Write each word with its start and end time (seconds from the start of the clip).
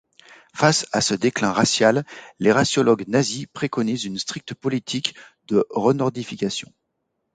Face 0.55 0.87
à 0.93 1.01
ce 1.01 1.13
déclin 1.13 1.51
racial, 1.51 2.03
les 2.39 2.51
raciologues 2.51 3.07
nazis 3.07 3.45
préconisent 3.45 4.05
une 4.05 4.17
stricte 4.17 4.55
politique 4.55 5.13
de 5.45 5.67
renordification. 5.69 6.73